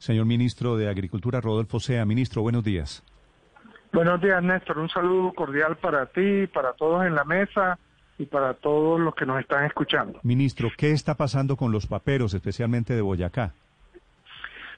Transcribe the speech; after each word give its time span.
Señor 0.00 0.24
ministro 0.24 0.78
de 0.78 0.88
Agricultura, 0.88 1.42
Rodolfo 1.42 1.78
Sea. 1.78 2.06
Ministro, 2.06 2.40
buenos 2.40 2.64
días. 2.64 3.04
Buenos 3.92 4.18
días, 4.22 4.42
Néstor. 4.42 4.78
Un 4.78 4.88
saludo 4.88 5.30
cordial 5.34 5.76
para 5.76 6.06
ti, 6.06 6.46
para 6.46 6.72
todos 6.72 7.04
en 7.04 7.14
la 7.14 7.24
mesa 7.24 7.78
y 8.16 8.24
para 8.24 8.54
todos 8.54 8.98
los 8.98 9.14
que 9.14 9.26
nos 9.26 9.38
están 9.38 9.66
escuchando. 9.66 10.18
Ministro, 10.22 10.70
¿qué 10.74 10.92
está 10.92 11.16
pasando 11.16 11.54
con 11.54 11.70
los 11.70 11.86
paperos, 11.86 12.32
especialmente 12.32 12.94
de 12.94 13.02
Boyacá? 13.02 13.52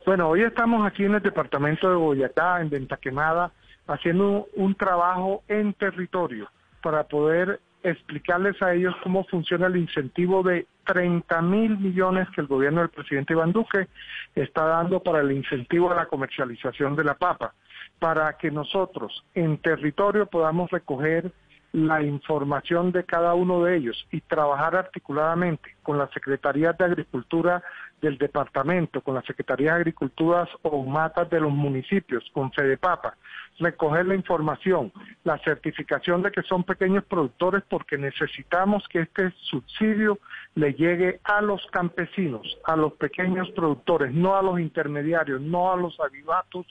Bueno, 0.05 0.29
hoy 0.29 0.43
estamos 0.43 0.85
aquí 0.85 1.05
en 1.05 1.15
el 1.15 1.23
departamento 1.23 1.89
de 1.89 1.95
Boyacá, 1.95 2.61
en 2.61 2.71
Venta 2.71 2.97
Quemada, 2.97 3.53
haciendo 3.87 4.49
un 4.57 4.75
trabajo 4.75 5.45
en 5.47 5.73
territorio 5.73 6.51
para 6.83 7.05
poder 7.05 7.61
explicarles 7.83 8.61
a 8.63 8.75
ellos 8.75 8.95
cómo 9.03 9.25
funciona 9.25 9.67
el 9.67 9.77
incentivo 9.77 10.43
de 10.43 10.67
30 10.85 11.43
mil 11.43 11.79
millones 11.79 12.29
que 12.35 12.41
el 12.41 12.47
gobierno 12.47 12.81
del 12.81 12.91
presidente 12.91 13.33
Iván 13.33 13.53
Duque 13.53 13.89
está 14.35 14.65
dando 14.65 15.01
para 15.01 15.21
el 15.21 15.33
incentivo 15.33 15.91
a 15.91 15.97
la 15.97 16.07
comercialización 16.07 16.97
de 16.97 17.05
la 17.05 17.15
papa, 17.15 17.55
para 17.99 18.37
que 18.37 18.51
nosotros 18.51 19.25
en 19.35 19.59
territorio 19.59 20.27
podamos 20.27 20.71
recoger 20.71 21.33
la 21.73 22.03
información 22.03 22.93
de 22.93 23.05
cada 23.05 23.35
uno 23.35 23.65
de 23.65 23.77
ellos 23.77 24.07
y 24.11 24.21
trabajar 24.21 24.77
articuladamente 24.77 25.75
con 25.83 25.97
las 25.97 26.11
secretarías 26.13 26.77
de 26.77 26.85
Agricultura 26.85 27.63
del 28.03 28.19
departamento, 28.19 29.01
con 29.01 29.15
las 29.15 29.25
secretarías 29.25 29.77
de 29.77 29.81
Agricultura 29.81 30.47
o 30.63 30.85
matas 30.85 31.31
de 31.31 31.41
los 31.41 31.51
municipios, 31.51 32.29
con 32.33 32.51
Papa, 32.79 33.17
recoger 33.59 34.07
la 34.07 34.15
información, 34.15 34.93
la 35.25 35.39
certificación 35.39 36.23
de 36.23 36.33
que 36.33 36.43
son 36.43 36.65
pequeños 36.65 37.05
productores 37.05 37.63
porque 37.69 37.97
necesitamos 37.97 38.87
que 38.89 39.01
este 39.01 39.33
subsidio 39.43 40.19
le 40.55 40.75
llegue 40.75 41.21
a 41.25 41.41
los 41.41 41.65
campesinos, 41.71 42.59
a 42.65 42.77
los 42.77 42.95
pequeños 42.95 43.49
productores, 43.51 44.13
no 44.13 44.37
a 44.37 44.43
los 44.43 44.59
intermediarios, 44.59 45.41
no 45.41 45.73
a 45.73 45.77
los 45.77 45.99
avivatos 46.01 46.67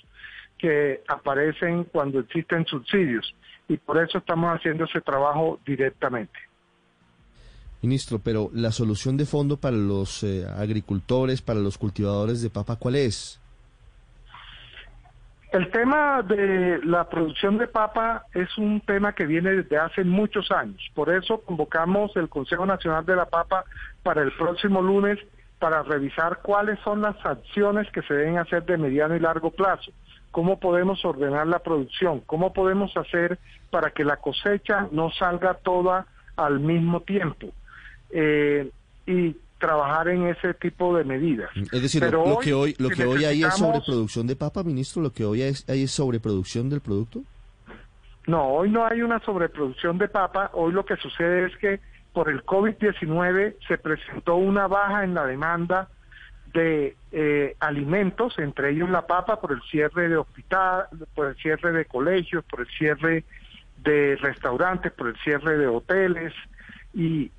que 0.58 1.02
aparecen 1.08 1.86
cuando 1.86 2.20
existen 2.20 2.66
subsidios 2.66 3.34
y 3.68 3.78
por 3.78 3.98
eso 4.04 4.18
estamos 4.18 4.54
haciendo 4.54 4.84
ese 4.86 5.02
trabajo 5.02 5.60
directamente. 5.66 6.38
Ministro, 7.82 8.20
pero 8.20 8.52
la 8.54 8.72
solución 8.72 9.18
de 9.18 9.26
fondo 9.26 9.58
para 9.58 9.76
los 9.76 10.24
eh, 10.24 10.46
agricultores, 10.46 11.42
para 11.42 11.60
los 11.60 11.80
cultivadores 11.80 12.42
de 12.42 12.50
papa, 12.52 12.76
¿cuál 12.76 12.96
es? 12.96 13.40
El 15.52 15.70
tema 15.70 16.22
de 16.22 16.80
la 16.86 17.10
producción 17.10 17.58
de 17.58 17.68
papa 17.68 18.26
es 18.34 18.58
un 18.58 18.80
tema 18.80 19.14
que 19.14 19.26
viene 19.26 19.52
desde 19.52 19.78
hace 19.78 20.06
muchos 20.06 20.50
años. 20.50 20.82
Por 20.96 21.14
eso 21.14 21.42
convocamos 21.42 22.16
el 22.16 22.30
Consejo 22.30 22.66
Nacional 22.66 23.06
de 23.06 23.18
la 23.18 23.26
Papa 23.26 23.66
para 24.02 24.22
el 24.22 24.32
próximo 24.32 24.82
lunes 24.82 25.20
para 25.60 25.84
revisar 25.84 26.40
cuáles 26.42 26.80
son 26.80 27.02
las 27.02 27.18
acciones 27.26 27.92
que 27.92 28.02
se 28.04 28.14
deben 28.14 28.38
hacer 28.38 28.64
de 28.64 28.78
mediano 28.78 29.14
y 29.14 29.20
largo 29.20 29.52
plazo. 29.52 29.92
Cómo 30.32 30.58
podemos 30.58 31.04
ordenar 31.04 31.46
la 31.48 31.60
producción, 31.60 32.22
cómo 32.22 32.54
podemos 32.54 32.96
hacer 32.96 33.38
para 33.70 33.92
que 33.92 34.06
la 34.06 34.16
cosecha 34.18 34.88
no 34.92 35.12
salga 35.12 35.56
toda 35.56 36.06
al 36.38 36.62
mismo 36.62 37.02
tiempo 37.02 37.48
eh, 38.10 38.72
y 39.06 39.36
trabajar 39.62 40.10
en 40.10 40.28
ese 40.28 40.54
tipo 40.56 40.98
de 40.98 41.06
medidas. 41.06 41.50
Es 41.56 41.82
decir, 41.82 42.04
lo, 42.12 42.40
que 42.40 42.54
hoy 42.54 42.76
lo 42.80 42.90
que 42.90 43.06
hoy 43.06 43.24
hay 43.24 43.44
es 43.44 43.54
sobreproducción 43.56 44.28
de 44.28 44.36
papa, 44.36 44.64
ministro, 44.64 45.02
lo 45.02 45.14
que 45.14 45.24
hoy 45.24 45.42
hay 45.42 45.84
es 45.84 45.92
sobreproducción 45.92 46.70
del 46.70 46.82
producto. 46.82 47.22
No, 48.28 48.50
hoy 48.50 48.70
no 48.70 48.86
hay 48.86 49.02
una 49.02 49.20
sobreproducción 49.20 49.98
de 49.98 50.08
papa, 50.08 50.52
hoy 50.54 50.74
lo 50.74 50.86
que 50.86 50.98
sucede 50.98 51.48
es 51.48 51.58
que 51.58 51.80
por 52.14 52.30
el 52.30 52.44
COVID-19 52.44 53.56
se 53.68 53.78
presentó 53.78 54.36
una 54.36 54.68
baja 54.68 55.04
en 55.04 55.14
la 55.14 55.26
demanda 55.26 55.88
de 56.54 56.96
eh, 57.12 57.56
alimentos, 57.60 58.38
entre 58.38 58.72
ellos 58.72 58.90
la 58.90 59.08
papa, 59.08 59.40
por 59.40 59.54
el 59.54 59.62
cierre 59.64 60.10
de 60.10 60.18
hospital, 60.18 60.88
por 61.16 61.28
el 61.28 61.36
cierre 61.38 61.72
de 61.72 61.86
colegios, 61.86 62.44
por 62.44 62.62
el 62.62 62.68
cierre 62.68 63.24
de 63.84 64.18
restaurantes, 64.18 64.92
por 64.92 65.08
el 65.08 65.16
cierre 65.18 65.58
de 65.58 65.68
hoteles, 65.68 66.34
y 66.94 67.32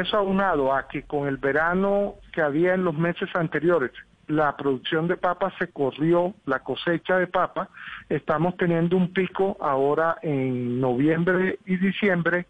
eso 0.00 0.16
aunado 0.16 0.72
a 0.72 0.88
que 0.88 1.02
con 1.02 1.26
el 1.26 1.36
verano 1.36 2.14
que 2.32 2.42
había 2.42 2.74
en 2.74 2.84
los 2.84 2.94
meses 2.94 3.28
anteriores, 3.34 3.92
la 4.26 4.56
producción 4.56 5.06
de 5.08 5.16
papa 5.16 5.52
se 5.58 5.68
corrió, 5.68 6.34
la 6.46 6.60
cosecha 6.60 7.18
de 7.18 7.26
papa, 7.26 7.68
estamos 8.08 8.56
teniendo 8.56 8.96
un 8.96 9.12
pico 9.12 9.56
ahora 9.60 10.16
en 10.22 10.80
noviembre 10.80 11.58
y 11.66 11.76
diciembre 11.76 12.46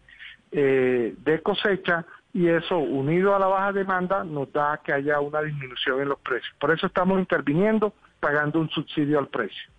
eh, 0.51 1.15
de 1.17 1.41
cosecha 1.41 2.05
y 2.33 2.47
eso 2.47 2.77
unido 2.77 3.35
a 3.35 3.39
la 3.39 3.47
baja 3.47 3.71
demanda 3.71 4.23
nos 4.23 4.51
da 4.51 4.79
que 4.83 4.93
haya 4.93 5.19
una 5.19 5.41
disminución 5.41 6.01
en 6.01 6.09
los 6.09 6.19
precios. 6.19 6.53
Por 6.59 6.71
eso 6.71 6.87
estamos 6.87 7.19
interviniendo 7.19 7.93
pagando 8.19 8.59
un 8.59 8.69
subsidio 8.69 9.19
al 9.19 9.27
precio. 9.27 9.71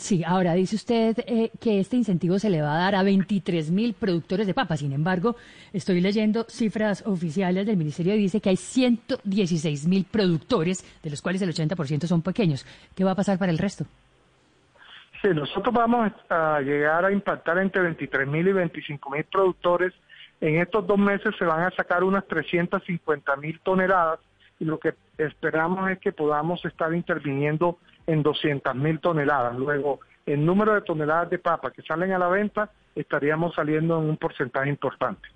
Sí, 0.00 0.24
ahora 0.24 0.54
dice 0.54 0.76
usted 0.76 1.18
eh, 1.26 1.50
que 1.60 1.78
este 1.78 1.96
incentivo 1.96 2.38
se 2.38 2.48
le 2.48 2.62
va 2.62 2.74
a 2.74 2.78
dar 2.78 2.94
a 2.94 3.02
23 3.02 3.70
mil 3.70 3.92
productores 3.92 4.46
de 4.46 4.54
papa. 4.54 4.76
Sin 4.76 4.92
embargo, 4.92 5.36
estoy 5.72 6.00
leyendo 6.00 6.44
cifras 6.48 7.06
oficiales 7.06 7.66
del 7.66 7.76
Ministerio 7.76 8.14
y 8.14 8.18
dice 8.18 8.40
que 8.40 8.48
hay 8.48 8.56
116 8.56 9.86
mil 9.86 10.06
productores, 10.10 10.84
de 11.02 11.10
los 11.10 11.20
cuales 11.20 11.42
el 11.42 11.52
80% 11.52 12.06
son 12.06 12.22
pequeños. 12.22 12.64
¿Qué 12.96 13.04
va 13.04 13.10
a 13.10 13.14
pasar 13.14 13.38
para 13.38 13.52
el 13.52 13.58
resto? 13.58 13.84
Sí, 15.20 15.28
nosotros 15.34 15.74
vamos 15.74 16.10
a 16.30 16.60
llegar 16.60 17.04
a 17.04 17.12
impactar 17.12 17.58
entre 17.58 17.82
23 17.82 18.26
mil 18.26 18.48
y 18.48 18.52
25 18.52 19.10
mil 19.10 19.24
productores 19.24 19.92
en 20.40 20.56
estos 20.56 20.86
dos 20.86 20.98
meses 20.98 21.34
se 21.38 21.44
van 21.44 21.64
a 21.64 21.70
sacar 21.70 22.02
unas 22.02 22.26
350 22.26 23.36
mil 23.36 23.60
toneladas 23.60 24.20
y 24.58 24.64
lo 24.64 24.78
que 24.78 24.94
esperamos 25.18 25.90
es 25.90 25.98
que 25.98 26.12
podamos 26.12 26.64
estar 26.64 26.94
interviniendo 26.94 27.78
en 28.06 28.22
200 28.22 28.74
mil 28.74 29.00
toneladas. 29.00 29.56
Luego, 29.56 30.00
el 30.26 30.44
número 30.44 30.74
de 30.74 30.82
toneladas 30.82 31.30
de 31.30 31.38
papa 31.38 31.70
que 31.70 31.82
salen 31.82 32.12
a 32.12 32.18
la 32.18 32.28
venta 32.28 32.70
estaríamos 32.94 33.54
saliendo 33.54 33.98
en 33.98 34.08
un 34.08 34.16
porcentaje 34.16 34.68
importante. 34.68 35.28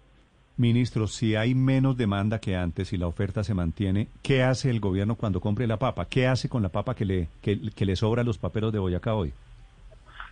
Ministro, 0.57 1.09
si 1.09 1.35
hay 1.35 1.55
menos 1.55 1.97
demanda 1.97 2.39
que 2.39 2.57
antes 2.57 2.93
y 2.93 2.97
la 2.97 3.09
oferta 3.09 3.43
se 3.43 3.55
mantiene, 3.55 4.09
¿qué 4.23 4.45
hace 4.45 4.71
el 4.71 4.79
gobierno 4.79 5.17
cuando 5.17 5.41
compre 5.41 5.67
la 5.67 5.79
papa? 5.79 6.07
¿Qué 6.07 6.29
hace 6.29 6.49
con 6.49 6.63
la 6.63 6.69
papa 6.69 6.95
que 6.95 7.05
le, 7.05 7.29
que, 7.43 7.57
le 7.57 7.97
sobra 7.97 8.23
a 8.23 8.25
los 8.25 8.39
paperos 8.39 8.73
de 8.73 8.79
Boyacá 8.79 9.15
hoy? 9.15 9.33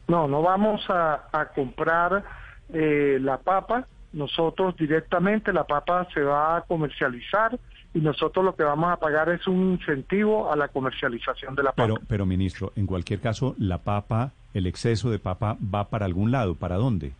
No, 0.06 0.28
no 0.28 0.43
vamos 0.43 0.84
a, 0.88 1.50
comprar 1.54 2.25
eh, 2.72 3.19
la 3.20 3.38
papa 3.38 3.87
nosotros 4.12 4.76
directamente 4.76 5.53
la 5.53 5.64
papa 5.64 6.06
se 6.12 6.20
va 6.20 6.59
a 6.59 6.62
comercializar 6.62 7.59
y 7.95 8.01
nosotros 8.01 8.45
lo 8.45 8.55
que 8.55 8.63
vamos 8.63 8.91
a 8.91 8.97
pagar 8.97 9.29
es 9.29 9.47
un 9.47 9.73
incentivo 9.73 10.51
a 10.51 10.57
la 10.57 10.69
comercialización 10.69 11.55
de 11.55 11.63
la 11.63 11.73
papa. 11.73 11.83
Pero, 11.83 12.01
pero 12.09 12.27
ministro, 12.27 12.73
en 12.77 12.87
cualquier 12.87 13.21
caso, 13.21 13.55
la 13.59 13.79
papa, 13.79 14.33
el 14.55 14.67
exceso 14.67 15.11
de 15.11 15.19
papa 15.19 15.57
va 15.63 15.89
para 15.89 16.07
algún 16.07 16.31
lado, 16.31 16.55
¿para 16.55 16.77
dónde? 16.77 17.13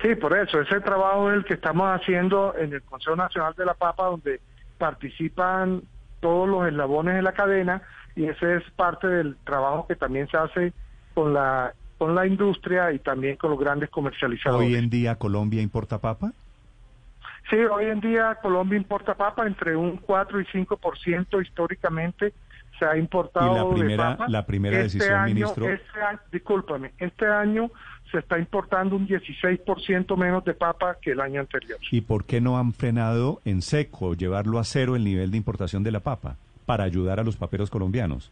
Sí, 0.00 0.14
por 0.16 0.36
eso, 0.36 0.60
ese 0.60 0.80
trabajo 0.80 1.30
es 1.30 1.38
el 1.38 1.44
que 1.44 1.54
estamos 1.54 1.88
haciendo 1.88 2.54
en 2.56 2.72
el 2.72 2.82
Consejo 2.82 3.14
Nacional 3.14 3.54
de 3.56 3.64
la 3.64 3.74
Papa, 3.74 4.06
donde 4.06 4.40
participan 4.78 5.82
todos 6.20 6.48
los 6.48 6.66
eslabones 6.66 7.14
de 7.14 7.22
la 7.22 7.32
cadena 7.32 7.82
y 8.16 8.24
ese 8.24 8.56
es 8.56 8.64
parte 8.72 9.06
del 9.06 9.36
trabajo 9.44 9.86
que 9.86 9.96
también 9.96 10.28
se 10.28 10.36
hace 10.36 10.72
con 11.14 11.34
la 11.34 11.72
con 11.98 12.16
la 12.16 12.26
industria 12.26 12.92
y 12.92 12.98
también 12.98 13.36
con 13.36 13.50
los 13.50 13.60
grandes 13.60 13.88
comercializadores. 13.90 14.66
¿Hoy 14.66 14.74
en 14.74 14.90
día 14.90 15.14
Colombia 15.16 15.62
importa 15.62 15.98
papa? 15.98 16.32
Sí, 17.50 17.56
hoy 17.56 17.86
en 17.86 18.00
día 18.00 18.38
Colombia 18.40 18.76
importa 18.76 19.14
papa 19.14 19.46
entre 19.46 19.76
un 19.76 19.96
4 19.98 20.40
y 20.40 20.44
5% 20.44 21.42
históricamente 21.42 22.32
se 22.78 22.84
ha 22.84 22.96
importado 22.96 23.52
¿Y 23.52 23.56
la 23.56 23.74
primera, 23.74 24.08
de 24.10 24.16
papa. 24.16 24.26
La 24.28 24.46
primera 24.46 24.80
este 24.80 24.98
decisión, 24.98 25.24
ministro. 25.24 25.68
Este 25.68 26.00
año, 26.00 26.20
discúlpame, 26.32 26.92
este 26.98 27.26
año 27.26 27.70
se 28.10 28.18
está 28.18 28.38
importando 28.38 28.96
un 28.96 29.06
16% 29.08 30.16
menos 30.16 30.44
de 30.44 30.54
papa 30.54 30.96
que 31.00 31.12
el 31.12 31.20
año 31.20 31.40
anterior. 31.40 31.78
¿Y 31.90 32.02
por 32.02 32.24
qué 32.24 32.40
no 32.40 32.58
han 32.58 32.72
frenado 32.72 33.40
en 33.44 33.62
seco, 33.62 34.14
llevarlo 34.14 34.58
a 34.58 34.64
cero 34.64 34.96
el 34.96 35.04
nivel 35.04 35.30
de 35.30 35.36
importación 35.38 35.82
de 35.82 35.92
la 35.92 36.00
papa 36.00 36.36
para 36.66 36.84
ayudar 36.84 37.20
a 37.20 37.24
los 37.24 37.36
paperos 37.36 37.70
colombianos? 37.70 38.30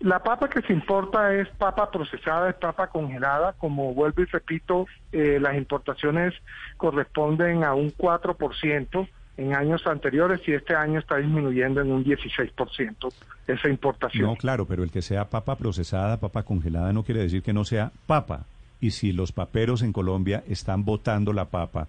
La 0.00 0.22
papa 0.22 0.48
que 0.50 0.60
se 0.62 0.72
importa 0.72 1.34
es 1.34 1.48
papa 1.56 1.90
procesada, 1.90 2.50
es 2.50 2.56
papa 2.56 2.88
congelada. 2.88 3.54
Como 3.54 3.94
vuelvo 3.94 4.22
y 4.22 4.26
repito, 4.26 4.86
eh, 5.12 5.38
las 5.40 5.56
importaciones 5.56 6.34
corresponden 6.76 7.64
a 7.64 7.74
un 7.74 7.90
4% 7.92 9.08
en 9.38 9.54
años 9.54 9.86
anteriores 9.86 10.40
y 10.46 10.52
este 10.52 10.74
año 10.74 10.98
está 10.98 11.16
disminuyendo 11.16 11.80
en 11.80 11.92
un 11.92 12.04
16% 12.04 13.12
esa 13.46 13.68
importación. 13.68 14.26
No, 14.26 14.36
claro, 14.36 14.66
pero 14.66 14.82
el 14.82 14.90
que 14.90 15.02
sea 15.02 15.28
papa 15.28 15.56
procesada, 15.56 16.18
papa 16.18 16.42
congelada, 16.42 16.92
no 16.92 17.02
quiere 17.02 17.22
decir 17.22 17.42
que 17.42 17.52
no 17.52 17.64
sea 17.64 17.92
papa. 18.06 18.44
Y 18.80 18.90
si 18.90 19.12
los 19.12 19.32
paperos 19.32 19.82
en 19.82 19.92
Colombia 19.92 20.44
están 20.48 20.84
botando 20.84 21.32
la 21.32 21.46
papa 21.46 21.88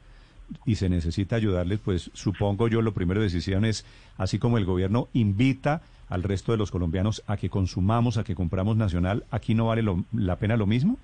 y 0.66 0.76
se 0.76 0.88
necesita 0.88 1.36
ayudarles, 1.36 1.80
pues 1.84 2.10
supongo 2.14 2.70
yo 2.70 2.82
lo 2.82 2.94
primero 2.94 3.22
decisión 3.22 3.66
es, 3.66 3.86
así 4.18 4.40
como 4.40 4.58
el 4.58 4.66
gobierno 4.66 5.10
invita 5.14 5.82
al 6.10 6.24
resto 6.24 6.52
de 6.52 6.58
los 6.58 6.72
colombianos 6.72 7.24
a 7.28 7.38
que 7.38 7.50
consumamos, 7.50 8.18
a 8.18 8.24
que 8.24 8.36
compramos 8.36 8.78
nacional, 8.78 9.26
¿aquí 9.32 9.54
no 9.54 9.68
vale 9.68 9.84
la 10.14 10.36
pena 10.38 10.58
lo 10.58 10.66
mismo? 10.66 10.98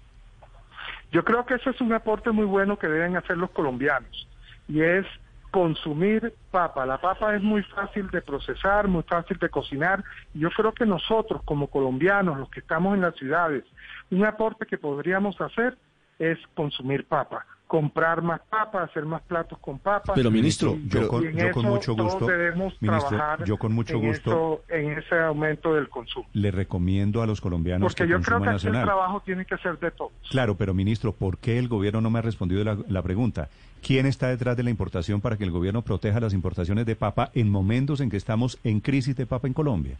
Yo 1.12 1.24
creo 1.24 1.46
que 1.46 1.56
ese 1.56 1.70
es 1.70 1.82
un 1.82 1.94
aporte 1.94 2.32
muy 2.32 2.46
bueno 2.46 2.78
que 2.78 2.88
deben 2.88 3.16
hacer 3.16 3.38
los 3.38 3.52
colombianos 3.52 4.28
y 4.68 4.82
es 4.82 5.06
consumir 5.52 6.34
papa. 6.50 6.86
La 6.86 7.00
papa 7.00 7.36
es 7.36 7.44
muy 7.44 7.62
fácil 7.64 8.10
de 8.10 8.22
procesar, 8.22 8.88
muy 8.88 9.04
fácil 9.04 9.38
de 9.38 9.50
cocinar. 9.50 10.04
Y 10.34 10.40
yo 10.40 10.50
creo 10.50 10.72
que 10.72 10.88
nosotros, 10.88 11.44
como 11.46 11.68
colombianos, 11.68 12.40
los 12.40 12.50
que 12.50 12.62
estamos 12.62 12.96
en 12.96 13.02
las 13.02 13.16
ciudades, 13.16 13.64
un 14.10 14.26
aporte 14.26 14.66
que 14.66 14.80
podríamos 14.80 15.40
hacer 15.40 15.78
es 16.18 16.40
consumir 16.56 17.06
papa 17.06 17.46
comprar 17.74 18.22
más 18.22 18.40
papa, 18.52 18.84
hacer 18.84 19.04
más 19.04 19.24
platos 19.24 19.58
con 19.58 19.80
papa. 19.80 20.14
Pero 20.14 20.30
ministro, 20.30 20.78
yo, 20.86 21.08
con, 21.08 21.24
yo 21.24 21.52
con 21.52 21.66
mucho 21.66 21.96
gusto, 21.96 22.28
ministro, 22.28 23.08
trabajar 23.10 23.46
yo 23.46 23.58
con 23.58 23.74
mucho 23.74 23.96
en 23.96 24.10
gusto 24.10 24.62
eso- 24.68 24.76
en 24.78 24.92
ese 25.00 25.20
aumento 25.20 25.74
del 25.74 25.90
consumo. 25.90 26.28
le 26.34 26.52
recomiendo 26.52 27.24
a 27.24 27.26
los 27.26 27.42
colombianos 27.42 27.88
Porque 27.92 28.04
que 28.04 28.12
yo 28.12 28.22
creo 28.22 28.44
que 28.44 28.50
aquí 28.50 28.68
el 28.68 28.74
trabajo 28.74 29.24
tiene 29.26 29.44
que 29.46 29.58
ser 29.58 29.80
de 29.80 29.90
todos. 29.90 30.12
Claro, 30.30 30.54
pero 30.54 30.76
ministro, 30.76 31.14
¿por 31.14 31.40
qué 31.40 31.58
el 31.58 31.68
gobierno 31.68 32.00
no 32.00 32.12
me 32.12 32.20
ha 32.20 32.22
respondido 32.22 32.64
la, 32.64 32.78
la 32.88 33.02
pregunta? 33.02 33.50
¿Quién 33.82 34.06
está 34.06 34.28
detrás 34.28 34.56
de 34.56 34.62
la 34.62 34.70
importación 34.70 35.20
para 35.20 35.36
que 35.36 35.44
el 35.44 35.50
gobierno 35.50 35.82
proteja 35.82 36.20
las 36.20 36.36
importaciones 36.36 36.86
de 36.86 36.96
papa 36.96 37.32
en 37.34 37.50
momentos 37.50 38.02
en 38.02 38.12
que 38.12 38.18
estamos 38.18 38.60
en 38.64 38.82
crisis 38.82 39.16
de 39.16 39.26
papa 39.26 39.48
en 39.48 39.54
Colombia? 39.56 39.98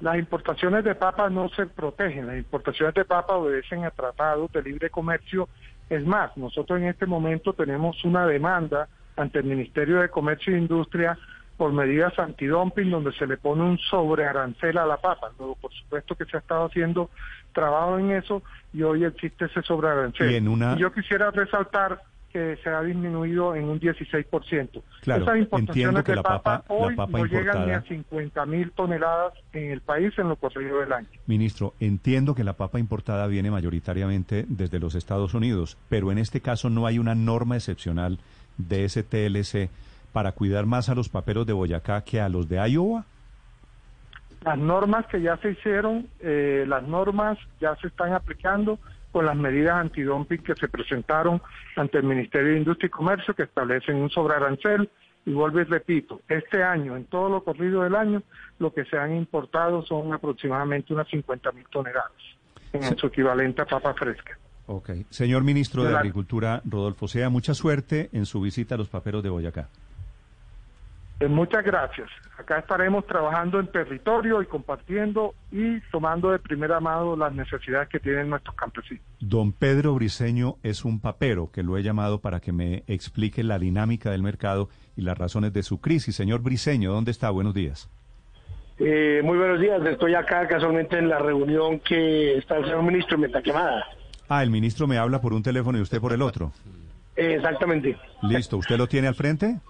Las 0.00 0.18
importaciones 0.18 0.84
de 0.84 0.94
papa 0.94 1.30
no 1.30 1.48
se 1.50 1.66
protegen, 1.66 2.26
las 2.26 2.36
importaciones 2.36 2.94
de 2.94 3.04
papa 3.04 3.34
obedecen 3.36 3.84
a 3.84 3.90
tratados 3.90 4.52
de 4.52 4.62
libre 4.62 4.88
comercio. 4.90 5.48
Es 5.90 6.04
más, 6.06 6.36
nosotros 6.36 6.78
en 6.80 6.86
este 6.88 7.06
momento 7.06 7.52
tenemos 7.52 8.04
una 8.04 8.26
demanda 8.26 8.88
ante 9.16 9.38
el 9.40 9.44
Ministerio 9.44 10.00
de 10.00 10.08
Comercio 10.08 10.54
e 10.54 10.58
Industria 10.58 11.18
por 11.56 11.72
medidas 11.72 12.18
antidumping 12.18 12.90
donde 12.90 13.12
se 13.12 13.26
le 13.26 13.36
pone 13.36 13.62
un 13.62 13.78
sobrearancel 13.78 14.76
a 14.78 14.86
la 14.86 14.96
papa. 14.96 15.30
Luego, 15.38 15.54
por 15.56 15.72
supuesto 15.72 16.16
que 16.16 16.24
se 16.24 16.36
ha 16.36 16.40
estado 16.40 16.64
haciendo 16.66 17.10
trabajo 17.52 17.98
en 17.98 18.10
eso 18.10 18.42
y 18.72 18.82
hoy 18.82 19.04
existe 19.04 19.44
ese 19.44 19.62
sobrearancel. 19.62 20.32
Y 20.32 20.36
en 20.36 20.48
una- 20.48 20.76
yo 20.76 20.92
quisiera 20.92 21.30
resaltar 21.30 22.00
que 22.34 22.58
se 22.64 22.68
ha 22.68 22.82
disminuido 22.82 23.54
en 23.54 23.68
un 23.68 23.78
16%. 23.78 24.82
Claro, 25.02 25.22
Esas 25.22 25.36
entiendo 25.36 25.38
importaciones 25.38 26.02
que 26.02 26.10
de 26.12 26.16
la 26.16 26.22
papa, 26.24 26.42
papa- 26.62 26.74
la 26.74 26.74
hoy 26.86 26.96
papa 26.96 27.18
no 27.18 27.24
llegan 27.26 27.66
ni 27.66 27.72
a 27.72 27.76
importada- 27.76 27.88
50 27.88 28.46
mil 28.46 28.70
toneladas 28.72 29.34
en 29.52 29.70
el 29.70 29.80
país 29.80 30.12
en 30.18 30.28
lo 30.30 30.34
corrido 30.34 30.80
del 30.80 30.92
año. 30.92 31.06
Ministro, 31.28 31.74
entiendo 31.78 32.34
que 32.34 32.42
la 32.42 32.54
papa 32.54 32.80
importada 32.80 33.28
viene 33.28 33.52
mayoritariamente 33.52 34.46
desde 34.48 34.80
los 34.80 34.96
Estados 34.96 35.32
Unidos, 35.32 35.78
pero 35.88 36.10
en 36.10 36.18
este 36.18 36.40
caso 36.40 36.70
no 36.70 36.86
hay 36.88 36.98
una 36.98 37.14
norma 37.14 37.54
excepcional 37.54 38.18
de 38.58 38.84
ese 38.84 39.04
TLC 39.04 39.70
para 40.12 40.32
cuidar 40.32 40.66
más 40.66 40.88
a 40.88 40.96
los 40.96 41.08
paperos 41.08 41.46
de 41.46 41.52
Boyacá 41.52 42.02
que 42.02 42.20
a 42.20 42.28
los 42.28 42.48
de 42.48 42.56
Iowa. 42.68 43.04
Las 44.44 44.58
normas 44.58 45.06
que 45.06 45.22
ya 45.22 45.36
se 45.36 45.52
hicieron, 45.52 46.08
eh, 46.18 46.64
las 46.66 46.82
normas 46.82 47.38
ya 47.60 47.76
se 47.76 47.86
están 47.86 48.12
aplicando 48.12 48.80
con 49.14 49.26
las 49.26 49.36
medidas 49.36 49.76
antidumping 49.76 50.42
que 50.42 50.56
se 50.56 50.66
presentaron 50.66 51.40
ante 51.76 51.98
el 51.98 52.02
Ministerio 52.04 52.50
de 52.50 52.58
Industria 52.58 52.88
y 52.88 52.90
Comercio 52.90 53.32
que 53.32 53.44
establecen 53.44 53.94
un 53.94 54.10
sobrearancel. 54.10 54.90
Y 55.24 55.32
vuelvo 55.32 55.60
y 55.60 55.64
repito, 55.64 56.20
este 56.28 56.64
año, 56.64 56.96
en 56.96 57.04
todo 57.04 57.28
lo 57.28 57.44
corrido 57.44 57.84
del 57.84 57.94
año, 57.94 58.24
lo 58.58 58.74
que 58.74 58.84
se 58.86 58.98
han 58.98 59.14
importado 59.14 59.82
son 59.86 60.12
aproximadamente 60.12 60.92
unas 60.92 61.06
50 61.08 61.52
mil 61.52 61.64
toneladas, 61.70 62.10
en 62.72 62.82
Sí. 62.82 62.94
su 62.98 63.06
equivalente 63.06 63.62
a 63.62 63.66
papa 63.66 63.94
fresca. 63.94 64.36
Ok. 64.66 64.90
Señor 65.10 65.44
Ministro 65.44 65.84
de. 65.84 65.96
Agricultura, 65.96 66.60
Rodolfo 66.64 67.06
Sea, 67.06 67.30
mucha 67.30 67.54
suerte 67.54 68.10
en 68.12 68.26
su 68.26 68.40
visita 68.40 68.74
a 68.74 68.78
los 68.78 68.88
paperos 68.88 69.22
de 69.22 69.30
Boyacá. 69.30 69.68
Eh, 71.20 71.28
muchas 71.28 71.64
gracias. 71.64 72.08
Acá 72.36 72.58
estaremos 72.58 73.06
trabajando 73.06 73.60
en 73.60 73.68
territorio 73.68 74.42
y 74.42 74.46
compartiendo 74.46 75.34
y 75.52 75.80
tomando 75.92 76.30
de 76.30 76.40
primera 76.40 76.80
mano 76.80 77.16
las 77.16 77.32
necesidades 77.32 77.88
que 77.88 78.00
tienen 78.00 78.28
nuestros 78.28 78.56
campesinos. 78.56 79.02
Don 79.20 79.52
Pedro 79.52 79.94
Briseño 79.94 80.56
es 80.62 80.84
un 80.84 81.00
papero 81.00 81.50
que 81.52 81.62
lo 81.62 81.78
he 81.78 81.82
llamado 81.82 82.20
para 82.20 82.40
que 82.40 82.52
me 82.52 82.82
explique 82.88 83.44
la 83.44 83.58
dinámica 83.58 84.10
del 84.10 84.22
mercado 84.22 84.68
y 84.96 85.02
las 85.02 85.16
razones 85.16 85.52
de 85.52 85.62
su 85.62 85.80
crisis. 85.80 86.16
Señor 86.16 86.42
Briseño, 86.42 86.92
¿dónde 86.92 87.12
está? 87.12 87.30
Buenos 87.30 87.54
días. 87.54 87.88
Eh, 88.78 89.20
muy 89.22 89.38
buenos 89.38 89.60
días, 89.60 89.80
estoy 89.86 90.14
acá 90.14 90.48
casualmente 90.48 90.98
en 90.98 91.08
la 91.08 91.20
reunión 91.20 91.78
que 91.78 92.38
está 92.38 92.56
el 92.56 92.64
señor 92.64 92.82
ministro 92.82 93.14
en 93.14 93.20
Metaquemada. 93.20 93.84
Ah, 94.28 94.42
el 94.42 94.50
ministro 94.50 94.88
me 94.88 94.98
habla 94.98 95.20
por 95.20 95.32
un 95.32 95.44
teléfono 95.44 95.78
y 95.78 95.80
usted 95.80 96.00
por 96.00 96.12
el 96.12 96.22
otro. 96.22 96.50
Eh, 97.14 97.34
exactamente. 97.36 97.96
Listo, 98.22 98.56
¿usted 98.56 98.76
lo 98.76 98.88
tiene 98.88 99.06
al 99.06 99.14
frente? 99.14 99.60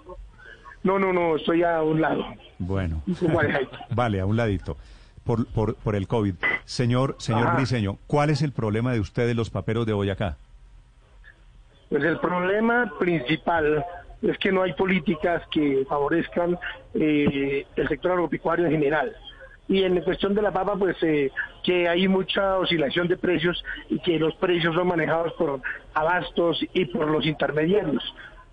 No, 0.85 0.99
no, 0.99 1.13
no, 1.13 1.37
estoy 1.37 1.63
a 1.63 1.83
un 1.83 2.01
lado. 2.01 2.25
Bueno. 2.59 3.03
Vale, 3.91 4.21
a 4.21 4.27
un 4.27 4.37
ladito. 4.37 4.77
Por, 5.25 5.47
por, 5.47 5.75
por 5.77 5.97
el 5.97 6.07
COVID. 6.07 6.35
Señor, 6.67 7.17
señor 7.19 7.49
Ajá. 7.49 7.57
Briseño, 7.57 7.97
¿cuál 8.07 8.29
es 8.29 8.43
el 8.43 8.53
problema 8.53 8.93
de 8.93 9.01
ustedes 9.01 9.35
los 9.35 9.49
paperos 9.49 9.87
de 9.87 9.95
Boyacá? 9.95 10.37
Pues 11.89 12.05
el 12.05 12.19
problema 12.19 12.93
principal 12.99 13.83
es 14.21 14.37
que 14.39 14.53
no 14.53 14.63
hay 14.63 14.75
políticas 14.75 15.43
que 15.51 15.87
favorezcan 15.89 16.59
eh, 16.93 17.67
el 17.75 17.89
sector 17.89 18.13
agropecuario 18.13 18.67
en 18.67 18.73
general. 18.73 19.17
Y 19.67 19.83
en 19.83 19.99
cuestión 20.03 20.35
de 20.35 20.43
la 20.43 20.53
papa, 20.53 20.77
pues 20.77 20.97
eh, 21.03 21.31
que 21.63 21.89
hay 21.89 22.07
mucha 22.07 22.59
oscilación 22.59 23.09
de 23.09 23.17
precios 23.17 23.65
y 23.89 23.99
que 24.01 24.19
los 24.19 24.35
precios 24.35 24.75
son 24.75 24.89
manejados 24.89 25.33
por 25.35 25.61
abastos 25.95 26.63
y 26.75 26.85
por 26.85 27.09
los 27.09 27.25
intermediarios. 27.25 28.03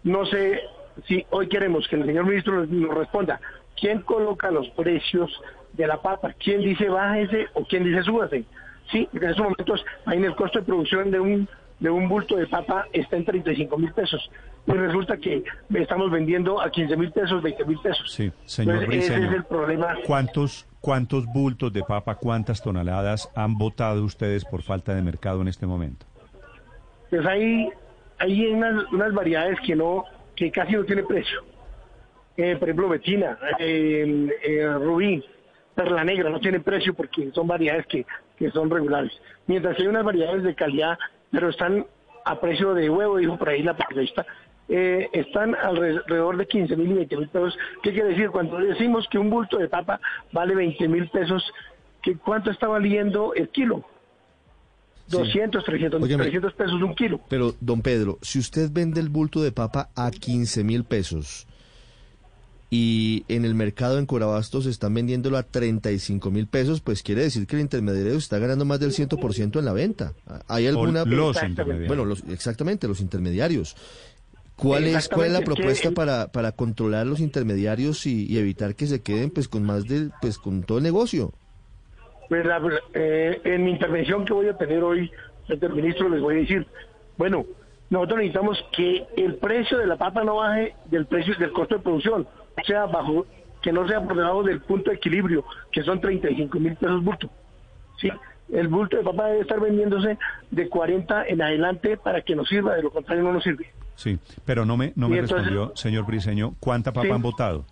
No 0.03 0.25
sé 0.25 0.61
si 1.07 1.25
hoy 1.29 1.47
queremos 1.47 1.87
que 1.87 1.95
el 1.95 2.05
señor 2.05 2.25
ministro 2.25 2.65
nos, 2.65 2.97
responda, 2.97 3.39
¿quién 3.79 4.01
coloca 4.01 4.51
los 4.51 4.67
precios 4.69 5.31
de 5.73 5.87
la 5.87 6.01
papa? 6.01 6.33
¿Quién 6.37 6.61
dice 6.61 6.89
bájese 6.89 7.47
o 7.53 7.65
quién 7.65 7.83
dice 7.83 8.03
súbase? 8.03 8.43
Sí, 8.91 9.07
en 9.13 9.23
estos 9.23 9.43
momentos 9.43 9.85
ahí 10.05 10.17
en 10.17 10.25
el 10.25 10.35
costo 10.35 10.59
de 10.59 10.65
producción 10.65 11.11
de 11.11 11.19
un 11.19 11.47
de 11.81 11.89
un 11.89 12.07
bulto 12.07 12.37
de 12.37 12.45
papa 12.45 12.85
está 12.93 13.17
en 13.17 13.25
35 13.25 13.75
mil 13.77 13.91
pesos. 13.91 14.29
Y 14.67 14.71
resulta 14.71 15.17
que 15.17 15.43
estamos 15.73 16.11
vendiendo 16.11 16.61
a 16.61 16.69
15 16.69 16.95
mil 16.95 17.11
pesos, 17.11 17.41
20 17.41 17.65
mil 17.65 17.79
pesos. 17.79 18.11
Sí, 18.11 18.31
señor 18.45 18.75
Entonces, 18.75 19.03
ese 19.03 19.13
Briseño. 19.13 19.31
es 19.31 19.35
el 19.37 19.43
problema. 19.45 19.95
¿Cuántos, 20.05 20.67
¿Cuántos 20.79 21.25
bultos 21.25 21.73
de 21.73 21.81
papa, 21.81 22.15
cuántas 22.15 22.61
toneladas 22.61 23.29
han 23.35 23.57
botado 23.57 24.05
ustedes 24.05 24.45
por 24.45 24.61
falta 24.61 24.93
de 24.93 25.01
mercado 25.01 25.41
en 25.41 25.47
este 25.47 25.65
momento? 25.65 26.05
Pues 27.09 27.25
hay, 27.25 27.69
hay 28.19 28.45
unas, 28.45 28.85
unas 28.91 29.11
variedades 29.13 29.59
que 29.65 29.75
no 29.75 30.05
que 30.41 30.51
casi 30.51 30.73
no 30.73 30.83
tienen 30.83 31.05
precio. 31.05 31.43
Eh, 32.35 32.55
por 32.55 32.67
ejemplo, 32.67 32.89
betina, 32.89 33.37
eh, 33.59 34.27
eh, 34.43 34.73
rubí, 34.73 35.23
perla 35.75 36.03
negra 36.03 36.31
no 36.31 36.39
tienen 36.39 36.63
precio 36.63 36.95
porque 36.95 37.29
son 37.31 37.45
variedades 37.45 37.85
que, 37.85 38.07
que 38.37 38.49
son 38.49 38.67
regulares. 38.71 39.11
Mientras 39.45 39.75
que 39.75 39.83
hay 39.83 39.87
unas 39.87 40.03
variedades 40.03 40.41
de 40.41 40.55
calidad, 40.55 40.97
pero 41.29 41.49
están 41.49 41.85
a 42.25 42.41
precio 42.41 42.73
de 42.73 42.89
huevo, 42.89 43.17
dijo 43.17 43.37
por 43.37 43.49
ahí 43.49 43.61
la 43.61 43.77
periodista, 43.77 44.25
eh, 44.67 45.09
están 45.13 45.53
alrededor 45.53 46.37
de 46.37 46.47
15 46.47 46.75
mil 46.75 46.89
y 46.89 46.93
20 46.95 47.17
mil 47.17 47.27
pesos. 47.29 47.55
¿Qué 47.83 47.91
quiere 47.91 48.09
decir? 48.09 48.31
Cuando 48.31 48.57
decimos 48.57 49.07
que 49.11 49.19
un 49.19 49.29
bulto 49.29 49.59
de 49.59 49.67
papa 49.67 49.99
vale 50.31 50.55
20 50.55 50.87
mil 50.87 51.07
pesos, 51.09 51.53
¿qué, 52.01 52.17
¿cuánto 52.17 52.49
está 52.49 52.67
valiendo 52.67 53.35
el 53.35 53.49
kilo? 53.49 53.85
200, 55.11 55.63
300, 55.63 56.01
Óigame. 56.01 56.23
300 56.23 56.53
pesos 56.53 56.81
un 56.81 56.95
kilo. 56.95 57.19
Pero, 57.29 57.55
don 57.59 57.81
Pedro, 57.81 58.17
si 58.21 58.39
usted 58.39 58.69
vende 58.71 58.99
el 58.99 59.09
bulto 59.09 59.41
de 59.41 59.51
papa 59.51 59.89
a 59.95 60.11
15 60.11 60.63
mil 60.63 60.83
pesos 60.83 61.47
y 62.73 63.25
en 63.27 63.43
el 63.43 63.53
mercado 63.53 63.99
en 63.99 64.05
Corabastos 64.05 64.65
están 64.65 64.93
vendiéndolo 64.93 65.37
a 65.37 65.43
35 65.43 66.31
mil 66.31 66.47
pesos, 66.47 66.79
pues 66.79 67.03
quiere 67.03 67.21
decir 67.23 67.45
que 67.45 67.57
el 67.57 67.61
intermediario 67.61 68.13
está 68.17 68.39
ganando 68.39 68.63
más 68.63 68.79
del 68.79 68.91
100% 68.93 69.59
en 69.59 69.65
la 69.65 69.73
venta. 69.73 70.13
¿Hay 70.47 70.67
alguna... 70.67 71.01
O 71.01 71.05
los 71.05 71.35
intermediarios. 71.43 71.87
Bueno, 71.89 72.05
los, 72.05 72.23
exactamente, 72.29 72.87
los 72.87 73.01
intermediarios. 73.01 73.75
¿Cuál 74.55 74.85
es, 74.85 75.09
¿Cuál 75.09 75.27
es 75.27 75.33
la 75.33 75.39
que 75.39 75.45
propuesta 75.45 75.87
el- 75.89 75.93
para, 75.95 76.27
para 76.31 76.51
controlar 76.53 77.07
los 77.07 77.19
intermediarios 77.19 78.05
y, 78.05 78.25
y 78.27 78.37
evitar 78.37 78.75
que 78.75 78.87
se 78.87 79.01
queden 79.01 79.31
pues 79.31 79.47
con 79.49 79.63
más 79.63 79.85
del, 79.85 80.11
pues 80.21 80.37
con 80.37 80.61
todo 80.63 80.77
el 80.77 80.83
negocio? 80.83 81.33
Pues 82.31 82.45
la- 82.45 82.61
eh, 82.93 83.41
en 83.43 83.65
mi 83.65 83.71
intervención 83.71 84.23
que 84.23 84.31
voy 84.31 84.47
a 84.47 84.57
tener 84.57 84.81
hoy 84.81 85.11
frente 85.47 85.65
al 85.65 85.73
ministro 85.73 86.07
les 86.07 86.21
voy 86.21 86.35
a 86.35 86.39
decir, 86.39 86.65
bueno, 87.17 87.43
nosotros 87.89 88.19
necesitamos 88.19 88.65
que 88.71 89.05
el 89.17 89.35
precio 89.35 89.77
de 89.77 89.85
la 89.85 89.97
papa 89.97 90.23
no 90.23 90.37
baje 90.37 90.73
del 90.85 91.07
precio 91.07 91.35
del 91.35 91.51
costo 91.51 91.75
de 91.75 91.81
producción, 91.81 92.25
o 92.57 92.63
sea, 92.65 92.85
bajo 92.85 93.25
que 93.61 93.73
no 93.73 93.85
sea 93.85 93.99
por 94.01 94.15
debajo 94.15 94.43
del 94.43 94.61
punto 94.61 94.91
de 94.91 94.95
equilibrio, 94.95 95.43
que 95.73 95.83
son 95.83 95.99
35 95.99 96.57
mil 96.57 96.73
pesos 96.77 97.03
bulto. 97.03 97.29
¿sí? 97.99 98.09
El 98.49 98.69
bulto 98.69 98.95
de 98.95 99.03
papa 99.03 99.25
debe 99.27 99.41
estar 99.41 99.59
vendiéndose 99.59 100.17
de 100.51 100.69
40 100.69 101.27
en 101.27 101.41
adelante 101.41 101.97
para 101.97 102.21
que 102.21 102.33
nos 102.33 102.47
sirva, 102.47 102.75
de 102.75 102.83
lo 102.83 102.91
contrario 102.91 103.23
no 103.25 103.33
nos 103.33 103.43
sirve. 103.43 103.69
Sí, 103.95 104.17
pero 104.45 104.65
no 104.65 104.77
me, 104.77 104.93
no 104.95 105.09
me 105.09 105.17
entonces- 105.17 105.47
respondió, 105.47 105.75
señor 105.75 106.05
Briseño, 106.05 106.55
¿cuánta 106.61 106.93
papa 106.93 107.07
Sí. 107.07 107.11
han 107.13 107.21
votado? 107.21 107.65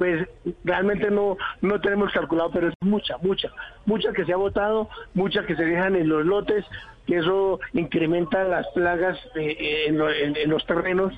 Pues 0.00 0.26
realmente 0.64 1.10
no 1.10 1.36
no 1.60 1.78
tenemos 1.78 2.10
calculado, 2.10 2.50
pero 2.50 2.68
es 2.68 2.74
mucha, 2.80 3.18
mucha, 3.18 3.50
mucha 3.84 4.14
que 4.14 4.24
se 4.24 4.32
ha 4.32 4.36
votado, 4.36 4.88
mucha 5.12 5.44
que 5.44 5.54
se 5.54 5.62
dejan 5.62 5.94
en 5.94 6.08
los 6.08 6.24
lotes, 6.24 6.64
que 7.06 7.18
eso 7.18 7.60
incrementa 7.74 8.42
las 8.44 8.66
plagas 8.68 9.18
eh, 9.34 9.84
en, 9.88 9.98
lo- 9.98 10.10
en- 10.10 10.36
en 10.36 10.48
los 10.48 10.64
terrenos. 10.64 11.12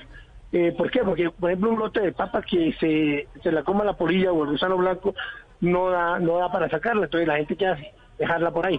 Eh, 0.51 0.73
¿Por 0.77 0.91
qué? 0.91 0.99
Porque, 0.99 1.29
por 1.29 1.49
ejemplo, 1.49 1.69
un 1.71 1.79
lote 1.79 2.01
de 2.01 2.11
papa 2.11 2.41
que 2.41 2.73
se, 2.73 3.29
se 3.41 3.51
la 3.53 3.63
coma 3.63 3.85
la 3.85 3.93
polilla 3.95 4.33
o 4.33 4.43
el 4.43 4.49
gusano 4.49 4.75
blanco 4.75 5.15
no 5.61 5.89
da, 5.89 6.19
no 6.19 6.39
da 6.39 6.51
para 6.51 6.67
sacarla, 6.67 7.05
entonces 7.05 7.25
la 7.25 7.37
gente 7.37 7.55
qué 7.55 7.67
hace, 7.67 7.93
dejarla 8.19 8.51
por 8.51 8.65
ahí. 8.67 8.77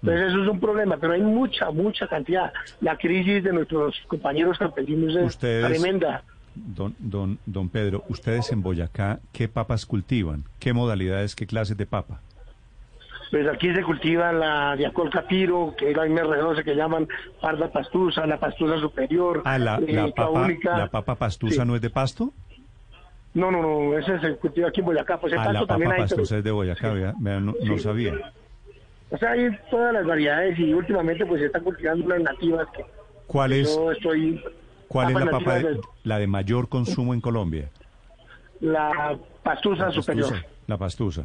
Entonces 0.00 0.28
eso 0.30 0.42
es 0.44 0.48
un 0.48 0.60
problema, 0.60 0.96
pero 0.96 1.12
hay 1.14 1.22
mucha, 1.22 1.72
mucha 1.72 2.06
cantidad. 2.06 2.52
La 2.80 2.96
crisis 2.96 3.42
de 3.42 3.52
nuestros 3.52 4.00
compañeros 4.06 4.58
campesinos 4.58 5.16
es 5.16 5.24
Ustedes- 5.24 5.66
tremenda. 5.66 6.22
Don, 6.54 6.94
don, 6.98 7.38
don 7.46 7.68
Pedro, 7.68 8.04
ustedes 8.08 8.50
en 8.52 8.62
Boyacá, 8.62 9.20
¿qué 9.32 9.48
papas 9.48 9.86
cultivan? 9.86 10.44
¿Qué 10.58 10.72
modalidades, 10.72 11.36
qué 11.36 11.46
clases 11.46 11.76
de 11.76 11.86
papa? 11.86 12.20
Pues 13.30 13.46
aquí 13.46 13.72
se 13.72 13.82
cultiva 13.84 14.32
la 14.32 14.74
diacol 14.76 15.08
capiro, 15.08 15.74
que 15.78 15.90
es 15.90 15.96
la 15.96 16.06
MR12 16.06 16.64
que 16.64 16.74
llaman 16.74 17.06
parda 17.40 17.70
pastusa, 17.70 18.26
la 18.26 18.40
pastusa 18.40 18.78
superior. 18.80 19.42
Ah, 19.44 19.58
la, 19.58 19.76
eh, 19.76 19.92
la 19.92 20.08
papa, 20.08 20.48
la 20.64 20.90
papa 20.90 21.14
pastusa 21.14 21.62
Sí. 21.62 21.68
no 21.68 21.76
es 21.76 21.80
de 21.80 21.90
pasto. 21.90 22.32
No, 23.32 23.52
no, 23.52 23.62
no, 23.62 23.96
ese 23.96 24.18
se 24.18 24.34
cultiva 24.36 24.68
aquí 24.68 24.80
en 24.80 24.86
Boyacá. 24.86 25.20
Pues 25.20 25.32
el 25.32 25.38
Ah, 25.38 25.52
la 25.52 25.60
papa 25.60 25.76
hay, 25.76 26.00
pastusa 26.00 26.38
es 26.38 26.44
de 26.44 26.50
Boyacá, 26.50 26.92
vea, 26.92 27.14
vea, 27.20 27.38
no, 27.38 27.54
no 27.62 27.78
sabía. 27.78 28.14
O 29.10 29.16
sea, 29.16 29.30
hay 29.30 29.48
todas 29.70 29.92
las 29.92 30.04
variedades 30.04 30.58
y 30.58 30.74
últimamente 30.74 31.24
pues 31.24 31.40
se 31.40 31.46
están 31.46 31.62
cultivando 31.62 32.04
unas 32.06 32.20
nativas 32.22 32.66
que 32.76 32.84
¿Cuál 33.28 33.52
es, 33.52 33.72
yo 33.76 33.92
estoy... 33.92 34.42
cuál 34.90 35.10
es 35.10 35.24
la 35.24 35.30
papa, 35.30 35.54
de- 35.54 35.80
la 36.04 36.18
de 36.18 36.26
mayor 36.26 36.68
consumo 36.68 37.14
en 37.14 37.20
Colombia? 37.20 37.70
La 38.60 39.16
pastusa 39.42 39.90
superior. 39.90 40.44
La 40.66 40.76
pastusa. 40.76 41.24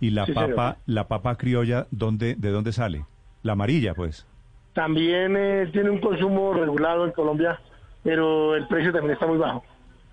¿Y 0.00 0.10
la 0.10 0.26
Sí, 0.26 0.32
papa, 0.32 0.46
señor. 0.72 0.76
la 0.86 1.08
papa 1.08 1.36
criolla, 1.36 1.86
dónde, 1.90 2.34
de 2.34 2.50
dónde 2.50 2.72
sale? 2.72 3.04
La 3.42 3.52
amarilla, 3.52 3.94
pues. 3.94 4.26
También 4.72 5.36
eh, 5.36 5.68
tiene 5.72 5.90
un 5.90 6.00
consumo 6.00 6.52
regulado 6.54 7.04
en 7.04 7.12
Colombia, 7.12 7.60
pero 8.02 8.54
el 8.54 8.66
precio 8.66 8.92
también 8.92 9.12
está 9.14 9.26
muy 9.26 9.38
bajo. 9.38 9.64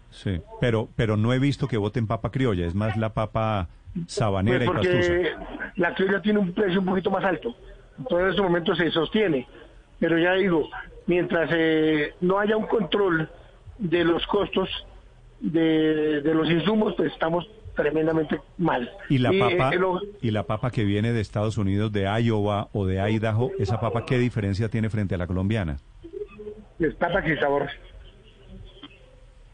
Sí, 0.10 0.40
pero, 0.62 0.88
pero 0.96 1.18
no 1.18 1.34
he 1.34 1.40
visto 1.40 1.68
que 1.68 1.78
voten 1.78 2.08
papa 2.08 2.32
criolla, 2.32 2.66
es 2.66 2.76
más 2.76 2.96
la 2.98 3.14
papa 3.14 3.68
sabanera 4.08 4.66
Pues 4.66 4.70
y 4.70 4.88
pastusa. 4.88 5.14
porque 5.14 5.36
la 5.76 5.94
criolla 5.96 6.22
tiene 6.22 6.40
un 6.40 6.54
precio 6.54 6.80
un 6.80 6.86
poquito 6.86 7.12
más 7.12 7.24
alto. 7.24 7.56
Entonces 7.98 8.28
en 8.28 8.34
ese 8.34 8.42
momento 8.42 8.76
se 8.76 8.92
sostiene. 8.92 9.48
Pero 10.00 10.18
ya 10.20 10.34
digo, 10.34 10.70
mientras 11.08 11.50
eh, 11.54 12.14
no 12.22 12.40
haya 12.40 12.56
un 12.58 12.68
control 12.68 13.30
de 13.80 14.04
los 14.04 14.26
costos 14.28 14.70
de, 15.40 16.22
de 16.22 16.34
los 16.34 16.50
insumos, 16.50 16.94
pues 16.96 17.12
estamos 17.14 17.50
tremendamente 17.76 18.42
mal. 18.58 18.90
Y 19.10 19.20
la 19.20 19.32
papa, 19.32 19.70
eh, 19.74 19.78
lo- 19.78 20.02
y 20.22 20.32
la 20.32 20.44
papa 20.44 20.72
que 20.72 20.84
viene 20.84 21.14
de 21.14 21.22
Estados 21.22 21.58
Unidos, 21.60 21.92
de 21.92 22.04
Iowa 22.22 22.70
o 22.74 22.86
de 22.88 22.98
Idaho, 23.12 23.52
esa 23.60 23.80
papa, 23.80 24.06
¿qué 24.06 24.18
diferencia 24.18 24.70
tiene 24.70 24.90
frente 24.90 25.16
a 25.16 25.18
la 25.18 25.28
colombiana? 25.28 25.78
es 26.80 26.94
papa 26.96 27.24
sin 27.24 27.40
sabor. 27.40 27.68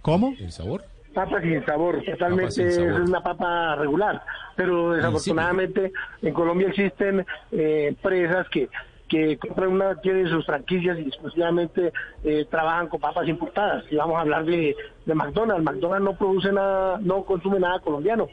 ¿Cómo? 0.01 0.35
¿El 0.39 0.51
sabor? 0.51 0.83
Papa 1.13 1.41
sin 1.41 1.63
sabor, 1.65 2.03
totalmente 2.03 2.51
sin 2.51 2.71
sabor. 2.71 3.01
es 3.03 3.09
una 3.09 3.21
papa 3.21 3.75
regular, 3.75 4.21
pero 4.55 4.91
desafortunadamente 4.93 5.91
en 6.21 6.33
Colombia 6.33 6.67
existen 6.69 7.25
eh, 7.51 7.85
empresas 7.89 8.47
que 8.49 8.67
que 9.13 9.37
compran 9.37 9.69
una, 9.69 10.01
tienen 10.01 10.27
sus 10.27 10.43
franquicias 10.45 10.97
y 10.97 11.03
exclusivamente 11.03 11.93
eh, 12.23 12.45
trabajan 12.49 12.87
con 12.87 12.99
papas 12.99 13.27
importadas. 13.27 13.83
Y 13.91 13.95
vamos 13.95 14.17
a 14.17 14.21
hablar 14.21 14.43
de, 14.45 14.75
de 15.05 15.13
McDonald's. 15.15 15.63
McDonald's 15.63 16.03
no 16.05 16.17
produce 16.17 16.51
nada, 16.51 16.97
no 16.99 17.23
consume 17.23 17.59
nada 17.59 17.79
colombiano. 17.79 18.27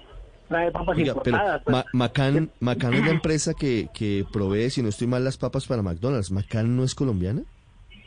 Trae 0.49 0.71
papas 0.73 0.97
Oiga, 0.97 1.15
pero 1.23 1.37
importadas. 1.37 1.63
pues. 1.65 1.77
Ma- 1.77 1.85
Macán, 1.93 2.51
Macán 2.61 2.95
es 2.95 3.05
la 3.05 3.11
empresa 3.11 3.53
que, 3.55 3.89
que 3.93 4.25
provee, 4.33 4.71
si 4.71 4.83
no 4.83 4.89
estoy 4.89 5.07
mal, 5.07 5.23
las 5.23 5.37
papas 5.37 5.67
para 5.67 5.83
McDonald's. 5.83 6.31
¿Macán 6.33 6.75
no 6.77 6.83
es 6.83 6.95
colombiana? 6.95 7.43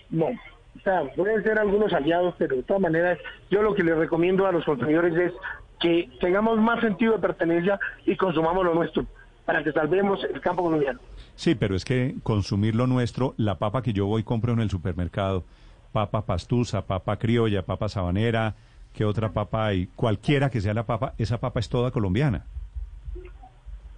No. 0.09 0.25
O 0.25 0.79
sea, 0.83 1.03
pueden 1.15 1.43
ser 1.43 1.59
algunos 1.59 1.93
aliados, 1.93 2.33
pero 2.39 2.55
de 2.55 2.63
todas 2.63 2.81
maneras, 2.81 3.19
yo 3.51 3.61
lo 3.61 3.75
que 3.75 3.83
les 3.83 3.95
recomiendo 3.95 4.47
a 4.47 4.51
los 4.51 4.65
consumidores 4.65 5.15
es 5.15 5.31
que 5.79 6.09
tengamos 6.19 6.57
más 6.59 6.81
sentido 6.81 7.13
de 7.13 7.19
pertenencia 7.19 7.79
y 8.05 8.15
consumamos 8.15 8.65
lo 8.65 8.73
nuestro 8.73 9.05
para 9.45 9.63
que 9.63 9.71
salvemos 9.71 10.23
el 10.23 10.39
campo 10.41 10.63
colombiano. 10.63 10.99
Sí, 11.35 11.55
pero 11.55 11.75
es 11.75 11.85
que 11.85 12.15
consumir 12.23 12.75
lo 12.75 12.87
nuestro, 12.87 13.33
la 13.37 13.57
papa 13.57 13.81
que 13.81 13.93
yo 13.93 14.05
voy 14.05 14.23
compro 14.23 14.53
en 14.53 14.59
el 14.59 14.69
supermercado, 14.69 15.43
papa 15.91 16.25
pastusa, 16.25 16.85
papa 16.85 17.17
criolla, 17.17 17.63
papa 17.63 17.89
sabanera, 17.89 18.55
¿qué 18.93 19.05
otra 19.05 19.31
papa 19.31 19.67
hay? 19.67 19.87
Cualquiera 19.95 20.49
que 20.49 20.61
sea 20.61 20.73
la 20.73 20.85
papa, 20.85 21.13
esa 21.17 21.39
papa 21.39 21.59
es 21.59 21.69
toda 21.69 21.91
colombiana. 21.91 22.45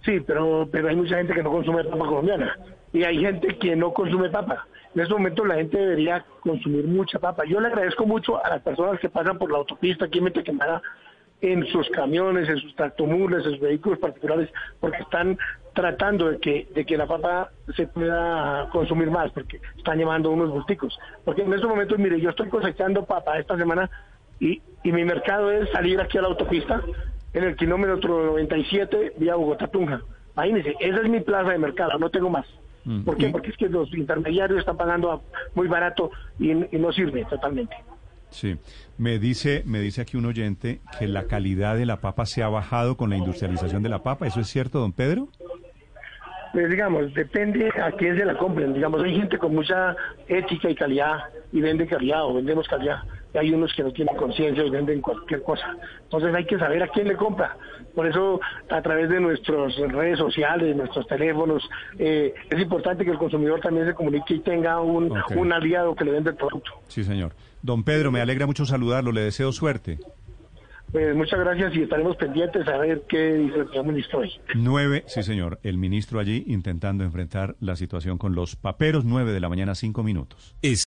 Sí, 0.04 0.20
pero, 0.20 0.68
pero 0.70 0.88
hay 0.88 0.96
mucha 0.96 1.16
gente 1.16 1.34
que 1.34 1.42
no 1.42 1.50
consume 1.50 1.84
papa 1.84 2.06
colombiana 2.06 2.56
y 2.92 3.02
hay 3.02 3.18
gente 3.18 3.58
que 3.58 3.74
no 3.74 3.92
consume 3.92 4.30
papa. 4.30 4.66
En 4.94 5.02
estos 5.02 5.18
momentos 5.18 5.46
la 5.46 5.56
gente 5.56 5.76
debería 5.76 6.24
consumir 6.40 6.86
mucha 6.86 7.18
papa. 7.18 7.44
Yo 7.44 7.60
le 7.60 7.68
agradezco 7.68 8.06
mucho 8.06 8.42
a 8.42 8.48
las 8.48 8.62
personas 8.62 8.98
que 9.00 9.10
pasan 9.10 9.36
por 9.36 9.50
la 9.50 9.58
autopista 9.58 10.06
aquí 10.06 10.18
en 10.18 10.32
Quemada 10.32 10.80
en 11.42 11.66
sus 11.66 11.88
camiones, 11.90 12.48
en 12.48 12.56
sus 12.58 12.74
tractomules, 12.76 13.44
en 13.44 13.52
sus 13.52 13.60
vehículos 13.60 13.98
particulares, 13.98 14.48
porque 14.80 15.02
están 15.02 15.36
tratando 15.76 16.30
de 16.30 16.38
que, 16.38 16.66
de 16.74 16.86
que 16.86 16.96
la 16.96 17.06
papa 17.06 17.50
se 17.76 17.86
pueda 17.86 18.68
consumir 18.72 19.10
más, 19.10 19.30
porque 19.30 19.60
están 19.76 19.98
llevando 19.98 20.30
unos 20.30 20.50
bulticos. 20.50 20.98
Porque 21.22 21.42
en 21.42 21.52
estos 21.52 21.68
momentos, 21.68 21.98
mire, 21.98 22.18
yo 22.18 22.30
estoy 22.30 22.48
cosechando 22.48 23.04
papa 23.04 23.38
esta 23.38 23.58
semana 23.58 23.90
y, 24.40 24.62
y 24.82 24.90
mi 24.90 25.04
mercado 25.04 25.52
es 25.52 25.68
salir 25.70 26.00
aquí 26.00 26.16
a 26.16 26.22
la 26.22 26.28
autopista 26.28 26.82
en 27.34 27.44
el 27.44 27.56
kilómetro 27.56 28.24
97 28.24 29.12
vía 29.18 29.36
Bogotá-Tunja. 29.36 30.00
Imagínense, 30.34 30.74
esa 30.80 31.02
es 31.02 31.10
mi 31.10 31.20
plaza 31.20 31.50
de 31.50 31.58
mercado, 31.58 31.98
no 31.98 32.08
tengo 32.08 32.30
más. 32.30 32.46
Mm, 32.86 33.02
¿Por 33.02 33.18
qué? 33.18 33.28
Porque 33.28 33.50
es 33.50 33.56
que 33.58 33.68
los 33.68 33.92
intermediarios 33.92 34.60
están 34.60 34.78
pagando 34.78 35.22
muy 35.54 35.68
barato 35.68 36.10
y, 36.38 36.52
y 36.52 36.78
no 36.78 36.90
sirve 36.90 37.26
totalmente. 37.26 37.76
Sí, 38.30 38.56
me 38.98 39.18
dice, 39.18 39.62
me 39.66 39.80
dice 39.80 40.00
aquí 40.00 40.16
un 40.16 40.26
oyente 40.26 40.80
que 40.98 41.06
la 41.06 41.24
calidad 41.24 41.76
de 41.76 41.86
la 41.86 42.00
papa 42.00 42.26
se 42.26 42.42
ha 42.42 42.48
bajado 42.48 42.96
con 42.96 43.10
la 43.10 43.16
industrialización 43.16 43.82
de 43.82 43.88
la 43.88 44.02
papa. 44.02 44.26
¿Eso 44.26 44.40
es 44.40 44.48
cierto, 44.48 44.80
don 44.80 44.92
Pedro? 44.92 45.28
Pues 46.56 46.70
digamos, 46.70 47.12
depende 47.12 47.68
a 47.68 47.92
quién 47.92 48.16
se 48.16 48.24
la 48.24 48.34
compren. 48.34 48.72
Digamos, 48.72 49.02
hay 49.02 49.14
gente 49.14 49.36
con 49.36 49.54
mucha 49.54 49.94
ética 50.26 50.70
y 50.70 50.74
calidad 50.74 51.18
y 51.52 51.60
vende 51.60 51.86
calidad 51.86 52.24
o 52.24 52.32
vendemos 52.32 52.66
calidad. 52.66 53.02
Y 53.34 53.36
hay 53.36 53.52
unos 53.52 53.74
que 53.74 53.82
no 53.82 53.92
tienen 53.92 54.16
conciencia 54.16 54.64
y 54.64 54.70
venden 54.70 55.02
cualquier 55.02 55.42
cosa. 55.42 55.76
Entonces 56.04 56.34
hay 56.34 56.46
que 56.46 56.58
saber 56.58 56.82
a 56.82 56.88
quién 56.88 57.08
le 57.08 57.16
compra. 57.16 57.58
Por 57.94 58.06
eso, 58.06 58.40
a 58.70 58.80
través 58.80 59.10
de 59.10 59.20
nuestras 59.20 59.76
redes 59.76 60.16
sociales, 60.18 60.74
nuestros 60.74 61.06
teléfonos, 61.06 61.62
eh, 61.98 62.32
es 62.48 62.58
importante 62.58 63.04
que 63.04 63.10
el 63.10 63.18
consumidor 63.18 63.60
también 63.60 63.86
se 63.88 63.92
comunique 63.92 64.32
y 64.32 64.38
tenga 64.38 64.80
un, 64.80 65.12
un 65.36 65.52
aliado 65.52 65.94
que 65.94 66.06
le 66.06 66.12
vende 66.12 66.30
el 66.30 66.36
producto. 66.36 66.70
Sí, 66.88 67.04
señor. 67.04 67.32
Don 67.60 67.84
Pedro, 67.84 68.10
me 68.10 68.22
alegra 68.22 68.46
mucho 68.46 68.64
saludarlo, 68.64 69.12
le 69.12 69.20
deseo 69.20 69.52
suerte. 69.52 69.98
Pues 70.92 71.14
muchas 71.14 71.40
gracias 71.40 71.74
y 71.74 71.82
estaremos 71.82 72.16
pendientes 72.16 72.66
a 72.68 72.78
ver 72.78 73.02
qué 73.08 73.34
dice 73.34 73.60
el 73.60 73.68
señor 73.68 73.86
ministro 73.86 74.18
hoy. 74.20 74.32
Nueve, 74.54 75.04
sí, 75.06 75.22
señor. 75.22 75.58
El 75.62 75.78
ministro 75.78 76.20
allí 76.20 76.44
intentando 76.46 77.04
enfrentar 77.04 77.56
la 77.60 77.76
situación 77.76 78.18
con 78.18 78.34
los 78.34 78.56
paperos. 78.56 79.04
Nueve 79.04 79.32
de 79.32 79.40
la 79.40 79.48
mañana, 79.48 79.74
cinco 79.74 80.02
minutos. 80.02 80.56
Es 80.62 80.84